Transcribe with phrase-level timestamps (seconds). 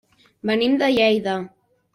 [0.51, 1.39] Venim de Lleida.